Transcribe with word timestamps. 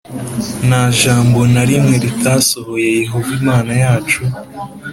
nta 0.67 0.83
jambo 0.99 1.39
na 1.53 1.63
rimwe 1.69 1.95
ritasohoye 2.03 2.89
Yehova 3.01 3.29
Imana 3.39 3.71
yacu 3.83 4.21